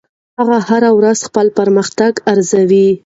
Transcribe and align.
هغه 0.39 0.57
هره 0.69 0.89
ورځ 0.97 1.17
خپل 1.27 1.47
پرمختګ 1.59 2.13
ارزوي. 2.31 2.89